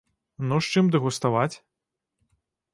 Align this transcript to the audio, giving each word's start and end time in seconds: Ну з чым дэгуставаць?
Ну 0.51 0.55
з 0.67 0.77
чым 0.77 0.89
дэгуставаць? 0.95 1.53